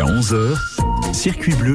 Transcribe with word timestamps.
À 0.00 0.06
11h, 0.06 1.14
circuit 1.14 1.54
bleu, 1.54 1.74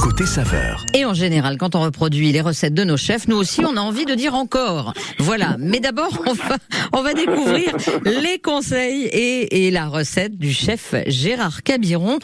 côté 0.00 0.24
saveur. 0.24 0.86
Et 0.94 1.04
en 1.04 1.12
général, 1.12 1.58
quand 1.58 1.74
on 1.74 1.82
reproduit 1.82 2.32
les 2.32 2.40
recettes 2.40 2.72
de 2.72 2.82
nos 2.82 2.96
chefs, 2.96 3.28
nous 3.28 3.36
aussi, 3.36 3.60
on 3.62 3.76
a 3.76 3.80
envie 3.80 4.06
de 4.06 4.14
dire 4.14 4.34
encore. 4.34 4.94
Voilà. 5.18 5.56
Mais 5.58 5.78
d'abord, 5.78 6.22
on 6.26 6.32
va, 6.32 6.56
on 6.94 7.02
va 7.02 7.12
découvrir 7.12 7.76
les 8.06 8.38
conseils 8.38 9.02
et, 9.12 9.66
et 9.66 9.70
la 9.70 9.86
recette 9.86 10.38
du 10.38 10.50
chef 10.50 10.94
Gérard 11.08 11.62
Cabiron 11.62 12.18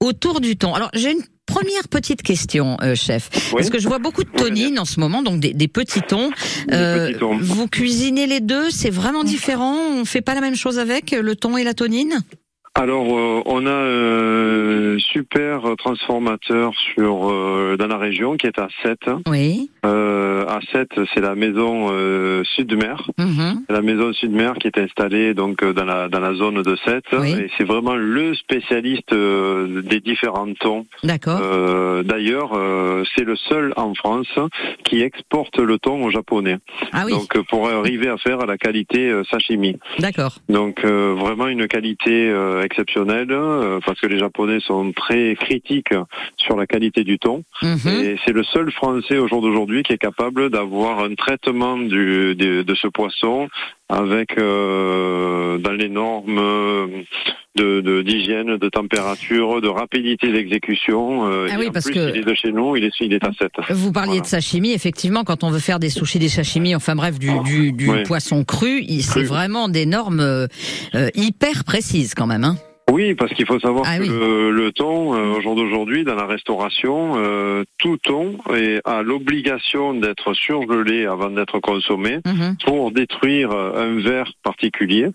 autour 0.00 0.42
du 0.42 0.58
thon. 0.58 0.74
Alors, 0.74 0.90
j'ai 0.92 1.12
une 1.12 1.24
première 1.46 1.88
petite 1.88 2.20
question, 2.22 2.76
euh, 2.82 2.94
chef. 2.94 3.30
Parce 3.52 3.70
que 3.70 3.78
je 3.78 3.88
vois 3.88 4.00
beaucoup 4.00 4.22
de 4.22 4.30
tonines 4.30 4.78
en 4.78 4.84
ce 4.84 5.00
moment, 5.00 5.22
donc 5.22 5.40
des, 5.40 5.54
des 5.54 5.68
petits 5.68 6.02
thons. 6.02 6.30
Euh, 6.72 7.08
petits 7.08 7.18
thons. 7.18 7.38
Vous 7.40 7.68
cuisinez 7.68 8.26
les 8.26 8.40
deux, 8.40 8.70
c'est 8.70 8.90
vraiment 8.90 9.24
différent. 9.24 9.76
On 9.94 10.04
fait 10.04 10.20
pas 10.20 10.34
la 10.34 10.42
même 10.42 10.56
chose 10.56 10.78
avec 10.78 11.12
le 11.12 11.34
thon 11.36 11.56
et 11.56 11.64
la 11.64 11.72
tonine? 11.72 12.20
Alors, 12.76 13.04
euh, 13.18 13.42
on 13.46 13.66
a 13.66 13.72
un 13.72 14.98
super 15.00 15.62
transformateur 15.76 16.72
sur 16.94 17.28
euh, 17.28 17.76
dans 17.76 17.88
la 17.88 17.98
région 17.98 18.36
qui 18.36 18.46
est 18.46 18.58
à 18.60 18.68
7. 18.84 18.98
Oui. 19.26 19.70
Euh, 19.84 20.46
à 20.46 20.60
7, 20.72 20.88
c'est 21.12 21.20
la 21.20 21.34
maison 21.34 21.88
euh, 21.90 22.42
Sud-Mer. 22.54 23.10
Mhm. 23.18 23.64
C'est 23.66 23.72
la 23.72 23.82
maison 23.82 24.12
Sud-Mer 24.12 24.54
qui 24.54 24.68
est 24.68 24.78
installée 24.78 25.34
donc 25.34 25.62
euh, 25.64 25.72
dans 25.72 25.84
la 25.84 26.08
dans 26.08 26.20
la 26.20 26.32
zone 26.34 26.62
de 26.62 26.76
7 26.84 27.02
Oui. 27.18 27.32
et 27.32 27.50
c'est 27.58 27.64
vraiment 27.64 27.96
le 27.96 28.34
spécialiste 28.34 29.12
euh, 29.12 29.82
des 29.82 29.98
différents 30.00 30.52
tons. 30.60 30.86
D'accord. 31.02 31.40
Euh, 31.42 32.02
D'ailleurs, 32.04 32.52
euh, 32.54 33.02
c'est 33.16 33.24
le 33.24 33.34
seul 33.36 33.72
en 33.76 33.94
France 33.94 34.28
qui 34.84 35.02
exporte 35.02 35.58
le 35.58 35.78
thon 35.78 36.04
au 36.04 36.10
japonais. 36.10 36.58
ah 36.92 37.02
oui. 37.04 37.12
Donc 37.12 37.34
euh, 37.36 37.42
pour 37.50 37.68
arriver 37.68 38.08
à 38.08 38.16
faire 38.16 38.38
la 38.46 38.56
qualité 38.56 39.10
euh, 39.10 39.24
sashimi. 39.24 39.76
D'accord. 39.98 40.36
Donc 40.48 40.84
euh, 40.84 41.14
vraiment 41.18 41.48
une 41.48 41.66
qualité 41.66 42.30
euh, 42.60 42.64
exceptionnelle 42.64 43.28
euh, 43.30 43.80
parce 43.84 44.00
que 44.00 44.06
les 44.06 44.18
Japonais 44.18 44.60
sont 44.60 44.92
très 44.92 45.34
critiques 45.36 45.94
sur 46.36 46.56
la 46.56 46.66
qualité 46.66 47.04
du 47.04 47.18
thon 47.18 47.42
Mhm. 47.62 47.88
et 47.88 48.16
c'est 48.24 48.32
le 48.32 48.42
seul 48.44 48.70
Français 48.72 49.18
au 49.18 49.28
jour 49.28 49.42
d'aujourd'hui 49.42 49.82
qui 49.82 49.92
est 49.92 49.98
capable 49.98 50.50
d'avoir 50.50 51.00
un 51.00 51.14
traitement 51.14 51.76
du, 51.76 52.34
de, 52.34 52.62
de 52.62 52.74
ce 52.74 52.88
poisson 52.88 53.48
avec 53.88 54.38
euh, 54.38 55.58
dans 55.58 55.72
les 55.72 55.88
normes 55.88 56.38
euh, 56.38 56.86
de 57.56 57.80
de- 57.80 58.02
d'hygiène, 58.02 58.56
de, 58.56 58.68
température, 58.68 59.60
de 59.60 59.68
rapidité 59.68 60.30
d'exécution. 60.32 61.26
euh, 61.26 61.48
Ah 61.50 61.56
oui, 61.58 61.70
parce 61.72 61.86
plus, 61.86 61.94
que- 61.94 62.10
il 62.10 62.18
est 62.18 62.24
de 62.24 62.34
chez 62.34 62.52
nous, 62.52 62.76
il 62.76 62.84
est 62.84 62.90
il 63.00 63.12
est 63.12 63.24
à 63.24 63.30
7. 63.38 63.50
Vous 63.70 63.92
parliez 63.92 64.10
Voilà. 64.10 64.22
de 64.22 64.26
sashimi, 64.26 64.72
effectivement, 64.72 65.24
quand 65.24 65.42
on 65.42 65.50
veut 65.50 65.58
faire 65.58 65.78
des 65.80 65.90
sushis, 65.90 66.18
des 66.18 66.28
sashimi, 66.28 66.74
enfin 66.76 66.94
bref, 66.94 67.18
du, 67.18 67.30
du, 67.44 67.72
du 67.72 67.90
Oui. 67.90 68.02
poisson 68.04 68.44
cru, 68.44 68.82
il- 68.86 69.02
c'est 69.02 69.22
vraiment 69.24 69.68
des 69.68 69.86
normes 69.86 70.20
euh, 70.20 70.46
euh, 70.94 71.08
hyper 71.14 71.64
précises 71.64 72.14
quand 72.14 72.26
même. 72.26 72.44
Hein. 72.44 72.56
Oui, 72.90 73.14
parce 73.14 73.32
qu'il 73.34 73.46
faut 73.46 73.60
savoir 73.60 73.84
Ah 73.86 73.98
que 73.98 74.02
oui. 74.02 74.08
le, 74.08 74.50
le 74.50 74.72
thon, 74.72 75.14
euh, 75.14 75.36
au 75.36 75.40
jour 75.40 75.54
d'aujourd'hui, 75.54 76.04
dans 76.04 76.14
la 76.16 76.26
restauration, 76.26 77.12
euh, 77.16 77.62
tout 77.78 77.96
thon 77.98 78.36
est- 78.54 78.80
a 78.84 79.02
l'obligation 79.02 79.94
d'être 79.94 80.34
surgelé 80.34 81.06
avant 81.06 81.30
d'être 81.30 81.60
consommé 81.60 82.18
Mhm. 82.26 82.56
pour 82.64 82.90
détruire 82.90 83.50
euh, 83.52 83.84
un 83.96 84.00
verre 84.00 84.32
particulier. 84.42 85.06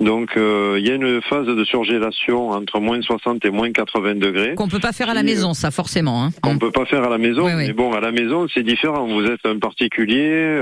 Donc, 0.00 0.36
euh, 0.36 0.76
il 0.78 0.86
y 0.86 0.90
a 0.90 0.94
une 0.94 1.22
phase 1.22 1.46
de 1.46 1.64
surgélation 1.64 2.50
entre 2.50 2.80
moins 2.80 3.00
60 3.00 3.44
et 3.44 3.50
moins 3.50 3.72
80 3.72 4.16
degrés. 4.16 4.54
Qu'on 4.54 4.68
peut 4.68 4.78
pas 4.78 4.92
faire 4.92 5.08
à 5.10 5.14
la 5.14 5.22
maison, 5.22 5.54
ça 5.54 5.70
forcément. 5.70 6.24
Hein. 6.24 6.30
On 6.44 6.58
peut 6.58 6.70
pas 6.70 6.84
faire 6.84 7.04
à 7.04 7.08
la 7.08 7.18
maison, 7.18 7.46
Oui, 7.46 7.52
oui. 7.56 7.64
mais 7.68 7.72
bon, 7.72 7.92
à 7.92 8.00
la 8.00 8.12
maison, 8.12 8.46
c'est 8.52 8.62
différent. 8.62 9.06
Vous 9.06 9.24
êtes 9.24 9.44
un 9.46 9.58
particulier, 9.58 10.58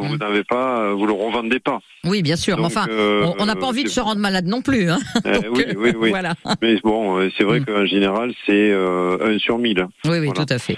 vous 0.00 0.14
Mm. 0.14 0.18
n'avez 0.18 0.44
pas, 0.44 0.92
vous 0.92 1.06
le 1.06 1.12
revendez 1.12 1.60
pas. 1.60 1.80
Oui, 2.04 2.22
bien 2.22 2.36
sûr. 2.36 2.58
Mais 2.58 2.64
enfin, 2.66 2.86
on- 3.38 3.46
n'a 3.46 3.56
pas 3.56 3.66
envie 3.66 3.84
de 3.84 3.88
se 3.88 4.00
rendre 4.00 4.20
malade 4.20 4.46
non 4.46 4.60
plus. 4.62 4.90
Hein. 4.90 4.98
Donc, 5.24 5.56
oui, 5.56 5.64
euh, 5.68 5.83
oui, 5.84 5.92
oui. 5.98 6.10
Voilà. 6.10 6.34
Mais 6.62 6.76
bon, 6.82 7.18
euh, 7.18 7.30
c'est 7.36 7.44
vrai 7.44 7.60
Mm. 7.60 7.64
qu'en 7.66 7.86
général, 7.86 8.32
c'est 8.46 8.70
euh, 8.70 9.16
un 9.34 9.38
sur 9.38 9.58
mille. 9.58 9.86
Oui, 10.04 10.18
oui, 10.18 10.26
Voilà. 10.26 10.44
tout 10.44 10.52
à 10.52 10.58
fait. 10.58 10.76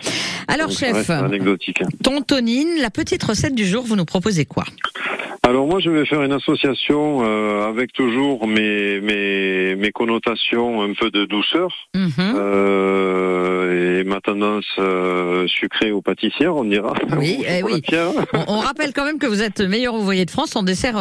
Alors, 0.49 0.69
Donc, 0.69 0.77
chef, 0.79 1.11
anecdotique. 1.11 1.83
tontonine, 2.03 2.81
la 2.81 2.91
petite 2.91 3.23
recette 3.23 3.55
du 3.55 3.65
jour, 3.67 3.85
vous 3.85 3.97
nous 3.97 4.05
proposez 4.05 4.45
quoi? 4.45 4.65
Alors 5.49 5.69
moi, 5.69 5.79
je 5.79 5.91
vais 5.91 6.05
faire 6.07 6.23
une 6.25 6.33
association 6.33 7.21
euh, 7.23 7.69
avec 7.69 7.93
toujours 7.93 8.49
mes, 8.49 9.01
mes 9.01 9.77
mes 9.77 9.93
connotations 9.93 10.83
un 10.83 10.93
peu 10.93 11.11
de 11.13 11.25
douceur 11.25 11.69
Mhm. 11.95 12.11
euh, 12.35 14.01
et 14.01 14.05
ma 14.05 14.21
tendance 14.21 14.65
euh, 14.79 15.47
sucrée 15.47 15.93
ou 15.93 16.03
pâtissière, 16.03 16.57
on 16.57 16.65
dira. 16.65 16.95
Oui, 17.17 17.37
Ou 17.41 17.45
eh 17.49 17.63
oui. 17.63 17.81
on, 18.35 18.55
on 18.55 18.59
rappelle 18.59 18.93
quand 18.93 19.05
même 19.05 19.19
que 19.21 19.27
vous 19.29 19.41
êtes 19.43 19.61
meilleur 19.61 19.95
ouvrier 19.95 20.25
de 20.25 20.31
France 20.31 20.57
en 20.57 20.65
dessert, 20.65 20.95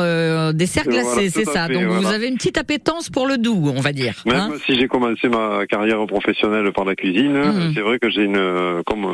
dessert 0.54 0.84
Voilà, 0.86 1.02
glacé, 1.02 1.30
c'est 1.32 1.46
ça. 1.46 1.66
fait, 1.68 1.74
Donc 1.74 1.86
vous 1.88 2.06
avez 2.08 2.28
une 2.28 2.36
petite 2.36 2.58
appétence 2.60 3.10
pour 3.10 3.26
le 3.28 3.38
doux, 3.40 3.72
on 3.76 3.82
va 3.82 3.94
dire. 3.94 4.14
Même 4.28 4.36
hein. 4.36 4.52
si 4.68 4.76
j'ai 4.76 4.88
commencé 4.88 5.28
ma 5.28 5.66
carrière 5.68 6.06
professionnelle 6.06 6.72
par 6.72 6.86
la 6.86 6.96
cuisine, 6.96 7.34
Mhm. 7.36 7.72
c'est 7.74 7.82
vrai 7.82 7.98
que 7.98 8.10
j'ai 8.12 8.24
une, 8.24 8.84
comme 8.86 9.08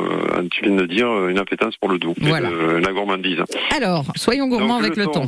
tu 0.50 0.64
viens 0.66 0.76
de 0.76 0.86
dire, 0.86 1.08
une 1.28 1.38
appétence 1.38 1.76
pour 1.78 1.88
le 1.90 1.98
doux, 1.98 2.14
et 2.20 2.26
Voilà. 2.28 2.50
de- 2.50 2.76
la 2.84 2.92
gourmandise. 2.92 3.38
Alors, 3.74 4.04
soyons 4.16 4.46
gourmands 4.48 4.76
Donc, 4.76 4.84
avec 4.84 4.96
le 4.96 5.06
thon. 5.06 5.21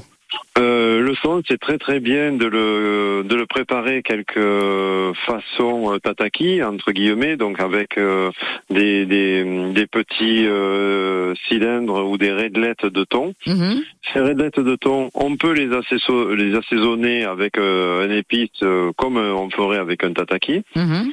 Euh, 0.56 1.00
le 1.00 1.16
thon, 1.16 1.42
c'est 1.48 1.58
très 1.58 1.78
très 1.78 1.98
bien 1.98 2.32
de 2.32 2.46
le 2.46 3.24
de 3.24 3.34
le 3.34 3.46
préparer 3.46 4.02
quelques 4.02 5.16
façons 5.26 5.92
euh, 5.92 5.98
tataki 5.98 6.62
entre 6.62 6.92
guillemets, 6.92 7.36
donc 7.36 7.58
avec 7.60 7.98
euh, 7.98 8.30
des, 8.70 9.04
des 9.04 9.72
des 9.72 9.86
petits 9.86 10.46
euh, 10.46 11.34
cylindres 11.48 12.08
ou 12.08 12.18
des 12.18 12.30
raidelettes 12.30 12.86
de 12.86 13.04
thon. 13.04 13.34
Mhm. 13.46 13.82
Ces 14.12 14.20
raidelettes 14.20 14.60
de 14.60 14.76
thon, 14.76 15.10
on 15.14 15.36
peut 15.36 15.52
les, 15.52 15.74
assaisonner, 15.74 16.36
les 16.36 16.56
assaisonner 16.56 17.24
avec 17.24 17.58
un 17.58 18.10
épice 18.10 18.62
comme 18.96 19.16
on 19.16 19.50
ferait 19.50 19.78
avec 19.78 20.04
un 20.04 20.12
tataki. 20.12 20.62
Mhm. 20.76 21.12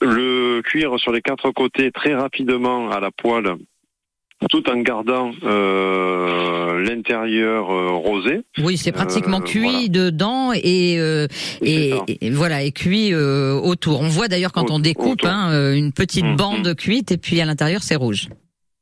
Le 0.00 0.62
cuire 0.62 0.98
sur 0.98 1.12
les 1.12 1.20
quatre 1.20 1.50
côtés 1.50 1.92
très 1.92 2.14
rapidement 2.14 2.90
à 2.90 3.00
la 3.00 3.10
poêle, 3.10 3.54
tout 4.50 4.68
en 4.70 4.76
gardant 4.80 5.30
euh, 5.44 6.82
l'intérieur 6.84 7.70
euh, 7.70 7.90
rosé. 7.92 8.40
Oui, 8.58 8.76
c'est 8.76 8.92
pratiquement 8.92 9.38
Euh, 9.38 9.44
cuit 9.44 9.70
voilà. 9.70 9.88
dedans 9.88 10.52
et, 10.54 10.96
euh, 10.98 11.26
et, 11.62 11.92
voilà 12.30 12.62
et 12.62 12.72
cuit 12.72 13.12
euh, 13.12 13.52
autour. 13.54 14.00
On 14.00 14.08
voit 14.08 14.28
d'ailleurs 14.28 14.52
quand 14.52 14.70
on 14.70 14.78
découpe 14.78 15.24
hein, 15.24 15.72
une 15.74 15.92
petite 15.92 16.24
Mhm. 16.24 16.36
bande 16.36 16.74
cuite 16.74 17.12
et 17.12 17.16
puis 17.16 17.40
à 17.40 17.44
l'intérieur 17.44 17.82
c'est 17.82 17.96
rouge. 17.96 18.28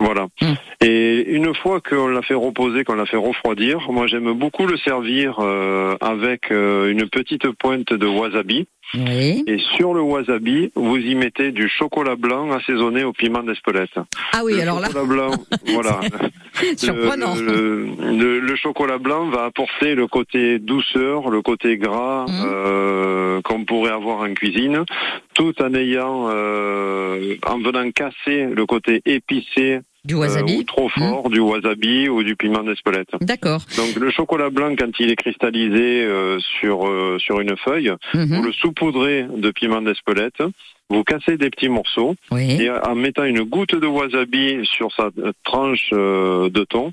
Voilà. 0.05 0.27
Mm. 0.41 0.53
Et 0.85 1.31
une 1.31 1.55
fois 1.55 1.81
qu'on 1.81 2.09
l'a 2.09 2.23
fait 2.23 2.35
reposer, 2.35 2.83
qu'on 2.85 2.95
l'a 2.95 3.07
fait 3.07 3.17
refroidir, 3.17 3.91
moi 3.91 4.07
j'aime 4.07 4.33
beaucoup 4.33 4.67
le 4.67 4.77
servir 4.79 5.37
euh, 5.39 5.95
avec 6.01 6.51
euh, 6.51 6.91
une 6.91 7.09
petite 7.09 7.49
pointe 7.53 7.93
de 7.93 8.07
wasabi. 8.07 8.67
Oui. 8.95 9.43
Et 9.47 9.59
sur 9.77 9.95
le 9.95 10.03
wasabi, 10.03 10.71
vous 10.75 10.97
y 10.99 11.15
mettez 11.15 11.51
du 11.53 11.69
chocolat 11.69 12.15
blanc 12.17 12.51
assaisonné 12.51 13.05
au 13.05 13.13
piment 13.15 13.43
d'Espelette. 13.43 13.95
Ah 14.33 14.43
oui, 14.45 14.55
le 14.55 14.61
alors 14.63 14.81
là, 14.81 14.89
chocolat 14.89 15.05
blanc, 15.07 15.31
voilà. 15.69 16.01
surprenant. 16.77 17.35
Le, 17.37 17.87
le- 18.19 18.41
le- 18.41 18.57
chocolat 18.57 18.99
blanc 18.99 19.29
va 19.31 19.45
apporter 19.45 19.95
le 19.95 20.07
côté 20.09 20.59
douceur, 20.59 21.31
le 21.31 21.41
côté 21.43 21.79
gras 21.79 22.27
Mhm. 22.29 22.45
euh, 22.45 23.41
qu'on 23.43 23.65
pourrait 23.65 23.91
avoir 23.93 24.19
en 24.21 24.35
cuisine, 24.35 24.85
tout 25.35 25.55
en 25.63 25.73
ayant, 25.75 26.29
euh, 26.31 27.35
en 27.47 27.59
venant 27.59 27.91
casser 27.93 28.47
le 28.55 28.67
côté 28.67 29.01
épicé 29.07 29.81
Du 30.05 30.15
euh, 30.15 30.19
wasabi. 30.19 30.57
ou 30.59 30.63
trop 30.65 30.89
fort 30.89 31.31
du 31.31 31.39
wasabi 31.39 32.09
ou 32.09 32.25
du 32.25 32.35
piment 32.35 32.65
d'Espelette. 32.65 33.11
D'accord. 33.21 33.61
Donc 33.77 33.95
le 33.95 34.11
chocolat 34.11 34.51
blanc, 34.51 34.75
quand 34.77 34.91
il 34.99 35.11
est 35.11 35.17
cristallisé 35.17 36.05
euh, 36.05 36.39
sur 36.61 36.89
euh, 36.89 37.19
sur 37.21 37.41
une 37.41 37.57
feuille, 37.57 37.93
Mhm. 38.15 38.27
vous 38.37 38.43
le 38.43 38.53
saupoudrez 38.53 39.27
de 39.37 39.51
piment 39.53 39.81
d'Espelette. 39.81 40.43
Vous 40.91 41.05
cassez 41.05 41.37
des 41.39 41.49
petits 41.51 41.69
morceaux 41.71 42.17
Oui. 42.33 42.61
et 42.61 42.69
en 42.69 42.95
mettant 42.97 43.25
une 43.25 43.45
goutte 43.45 43.75
de 43.77 43.87
wasabi 43.87 44.61
sur 44.65 44.93
sa 44.93 45.09
tranche 45.45 45.89
euh, 45.93 46.51
de 46.51 46.65
thon, 46.65 46.91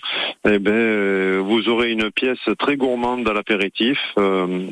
eh 0.47 0.59
ben 0.59 0.71
euh, 0.71 1.41
vous 1.43 1.67
aurez 1.67 1.91
une 1.91 2.09
pièce 2.11 2.37
très 2.59 2.77
gourmande 2.77 3.27
à 3.27 3.33
l'apéritif 3.33 3.97
euh, 4.19 4.67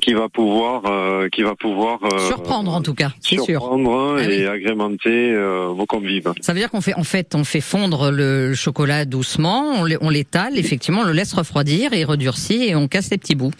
qui 0.00 0.14
va 0.14 0.28
pouvoir 0.28 0.82
euh, 0.86 1.28
qui 1.28 1.42
va 1.42 1.54
pouvoir 1.54 1.98
euh, 2.04 2.18
Surprendre 2.28 2.72
en 2.74 2.80
tout 2.80 2.94
cas, 2.94 3.12
c'est 3.20 3.36
sûr. 3.36 3.44
surprendre 3.44 4.16
Ah 4.18 4.22
et 4.22 4.26
oui. 4.26 4.46
agrémenter 4.46 5.32
euh, 5.32 5.68
vos 5.68 5.86
convives. 5.86 6.32
Ça 6.40 6.52
veut 6.52 6.58
dire 6.60 6.70
qu'on 6.70 6.80
fait, 6.80 6.94
en 6.94 7.04
fait, 7.04 7.34
on 7.34 7.44
fait 7.44 7.60
fondre 7.60 8.10
le 8.10 8.54
chocolat 8.54 9.04
doucement, 9.04 9.82
on 10.00 10.10
l'étale, 10.10 10.58
effectivement, 10.58 11.02
on 11.02 11.04
le 11.04 11.12
laisse 11.12 11.32
refroidir 11.32 11.92
et 11.92 12.04
redurcit 12.04 12.64
et 12.64 12.74
on 12.74 12.88
casse 12.88 13.10
les 13.10 13.18
petits 13.18 13.34
bouts. 13.34 13.52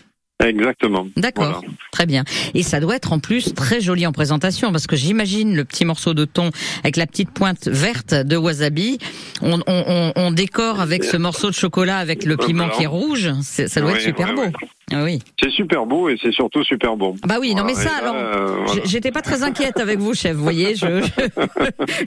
Exactement. 0.46 1.06
D'accord, 1.16 1.44
Voilà. 1.60 1.68
très 1.92 2.06
bien. 2.06 2.24
Et 2.54 2.62
ça 2.62 2.80
doit 2.80 2.96
être 2.96 3.12
en 3.12 3.18
plus 3.18 3.54
très 3.54 3.80
joli 3.80 4.06
en 4.06 4.12
présentation 4.12 4.72
parce 4.72 4.86
que 4.86 4.96
j'imagine 4.96 5.54
le 5.54 5.64
petit 5.64 5.84
morceau 5.84 6.14
de 6.14 6.24
thon 6.24 6.50
avec 6.82 6.96
la 6.96 7.06
petite 7.06 7.30
pointe 7.30 7.68
verte 7.68 8.14
de 8.14 8.36
wasabi. 8.36 8.98
On, 9.40 9.60
on, 9.60 9.62
on, 9.66 10.12
on 10.16 10.30
décore 10.32 10.80
avec 10.80 11.04
ce 11.04 11.16
morceau 11.16 11.48
de 11.48 11.54
chocolat 11.54 11.98
avec 11.98 12.24
le 12.24 12.36
piment 12.36 12.68
qui 12.68 12.84
est 12.84 12.86
rouge. 12.86 13.30
Ça 13.42 13.80
doit 13.80 13.90
Oui, 13.90 13.96
être 13.96 14.02
super 14.02 14.28
oui, 14.30 14.34
beau. 14.34 14.42
oui. 14.42 14.68
Ah 14.94 15.04
oui. 15.04 15.20
C'est 15.42 15.50
super 15.50 15.86
beau 15.86 16.08
et 16.10 16.18
c'est 16.20 16.32
surtout 16.32 16.62
super 16.64 16.96
bon. 16.96 17.14
Ah 17.22 17.26
Bah 17.26 17.36
oui, 17.40 17.54
non 17.54 17.64
mais 17.64 17.74
ça 17.74 17.84
là, 17.84 17.96
alors. 18.02 18.14
euh, 18.16 18.56
voilà. 18.66 18.82
J'étais 18.84 19.10
pas 19.10 19.22
très 19.22 19.42
inquiète 19.42 19.78
avec 19.78 19.98
vous, 20.00 20.12
chef. 20.14 20.36
Vous 20.36 20.42
voyez, 20.42 20.74
je, 20.74 21.00
je, 21.02 21.08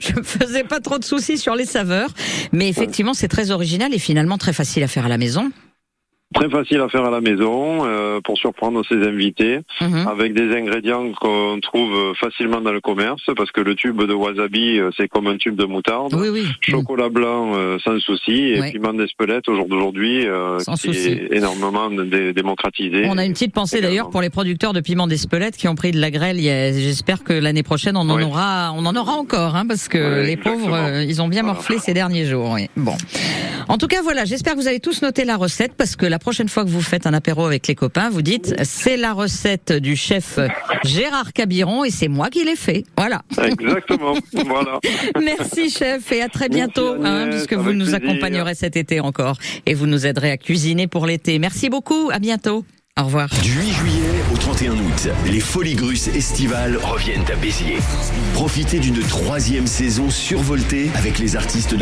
je 0.00 0.22
faisais 0.22 0.62
pas 0.62 0.78
trop 0.80 0.98
de 0.98 1.04
soucis 1.04 1.38
sur 1.38 1.56
les 1.56 1.64
saveurs, 1.64 2.10
mais 2.52 2.68
effectivement, 2.68 3.14
c'est 3.14 3.28
très 3.28 3.50
original 3.50 3.92
et 3.94 3.98
finalement 3.98 4.38
très 4.38 4.52
facile 4.52 4.82
à 4.84 4.88
faire 4.88 5.06
à 5.06 5.08
la 5.08 5.18
maison. 5.18 5.50
Très 6.34 6.50
facile 6.50 6.80
à 6.80 6.88
faire 6.88 7.04
à 7.04 7.10
la 7.10 7.20
maison 7.20 7.86
euh, 7.86 8.20
pour 8.22 8.36
surprendre 8.36 8.82
ses 8.88 8.96
invités, 8.96 9.60
Mhm. 9.80 10.06
avec 10.08 10.34
des 10.34 10.54
ingrédients 10.56 11.12
qu'on 11.12 11.60
trouve 11.62 12.14
facilement 12.20 12.60
dans 12.60 12.72
le 12.72 12.80
commerce, 12.80 13.22
parce 13.36 13.52
que 13.52 13.60
le 13.60 13.76
tube 13.76 14.02
de 14.02 14.12
wasabi, 14.12 14.78
euh, 14.78 14.90
c'est 14.96 15.06
comme 15.08 15.28
un 15.28 15.36
tube 15.36 15.54
de 15.54 15.64
moutarde. 15.64 16.12
Oui, 16.14 16.28
oui. 16.28 16.44
Chocolat 16.60 17.08
blanc 17.10 17.52
euh, 17.54 17.78
sans 17.78 17.98
souci 18.00 18.32
et 18.32 18.60
Ouais. 18.60 18.72
piment 18.72 18.92
d'Espelette 18.92 19.48
au 19.48 19.54
jour 19.54 19.68
d'aujourd'hui 19.68 20.26
euh, 20.26 20.58
qui 20.58 20.88
souci. 20.88 21.08
est 21.10 21.36
énormément 21.36 21.90
dé- 21.90 22.32
démocratisé. 22.32 23.04
On 23.08 23.18
a 23.18 23.24
une 23.24 23.32
petite 23.32 23.54
pensée 23.54 23.80
d'ailleurs 23.80 24.10
pour 24.10 24.20
les 24.20 24.28
producteurs 24.30 24.72
de 24.72 24.80
piment 24.80 25.06
d'Espelette 25.06 25.56
qui 25.56 25.68
ont 25.68 25.76
pris 25.76 25.92
de 25.92 26.00
la 26.00 26.10
grêle. 26.10 26.38
J'espère 26.38 27.22
que 27.22 27.32
l'année 27.34 27.62
prochaine 27.62 27.96
on 27.96 28.08
en 28.10 28.16
Oui. 28.16 28.24
aura, 28.24 28.72
on 28.76 28.84
en 28.84 28.96
aura 28.96 29.12
encore, 29.12 29.54
hein, 29.54 29.64
parce 29.66 29.86
que 29.88 29.96
les 30.24 30.32
exactement. 30.32 30.58
pauvres, 30.58 30.74
euh, 30.76 31.04
ils 31.04 31.22
ont 31.22 31.28
bien 31.28 31.42
Voilà. 31.42 31.54
morflé 31.54 31.78
ces 31.78 31.94
derniers 31.94 32.24
jours. 32.26 32.50
oui. 32.50 32.68
Bon, 32.76 32.96
en 33.68 33.78
tout 33.78 33.86
cas 33.88 34.02
voilà, 34.02 34.24
j'espère 34.24 34.54
que 34.54 34.58
vous 34.60 34.68
avez 34.68 34.80
tous 34.80 35.02
noté 35.02 35.24
la 35.24 35.36
recette 35.36 35.72
parce 35.74 35.96
que 35.96 36.06
la 36.06 36.18
prochaine 36.18 36.48
fois 36.48 36.64
que 36.64 36.70
vous 36.70 36.82
faites 36.82 37.06
un 37.06 37.14
apéro 37.14 37.44
avec 37.44 37.66
les 37.66 37.74
copains, 37.74 38.10
vous 38.10 38.22
dites 38.22 38.54
c'est 38.64 38.96
la 38.96 39.12
recette 39.12 39.72
du 39.72 39.96
chef 39.96 40.38
Gérard 40.84 41.32
Cabiron 41.32 41.84
et 41.84 41.90
c'est 41.90 42.08
moi 42.08 42.30
qui 42.30 42.44
l'ai 42.44 42.56
fait. 42.56 42.84
Voilà. 42.96 43.22
Exactement. 43.42 44.14
voilà. 44.46 44.78
Merci 45.22 45.70
chef 45.70 46.12
et 46.12 46.22
à 46.22 46.28
très 46.28 46.48
bientôt, 46.48 46.96
Merci, 46.98 47.06
hein, 47.06 47.28
puisque 47.30 47.54
vous 47.54 47.72
nous 47.72 47.86
plaisir. 47.86 47.96
accompagnerez 47.96 48.54
cet 48.54 48.76
été 48.76 49.00
encore 49.00 49.38
et 49.66 49.74
vous 49.74 49.86
nous 49.86 50.06
aiderez 50.06 50.30
à 50.30 50.36
cuisiner 50.36 50.86
pour 50.86 51.06
l'été. 51.06 51.38
Merci 51.38 51.68
beaucoup, 51.68 52.10
à 52.12 52.18
bientôt. 52.18 52.64
Au 52.98 53.04
revoir. 53.04 53.28
Du 53.42 53.52
8 53.52 53.72
juillet 53.72 54.02
au 54.32 54.38
31 54.38 54.72
août, 54.72 55.08
les 55.26 55.40
Folies 55.40 55.74
Grusses 55.74 56.08
estivales 56.08 56.78
reviennent 56.78 57.26
à 57.30 57.36
Béziers. 57.36 57.76
Profitez 58.32 58.78
d'une 58.78 59.00
troisième 59.00 59.66
saison 59.66 60.08
survoltée 60.08 60.88
avec 60.94 61.18
les 61.18 61.36
artistes 61.36 61.74